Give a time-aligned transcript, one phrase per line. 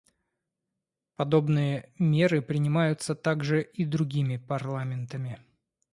[1.15, 5.39] Подобные меры принимаются также и другими парламентами.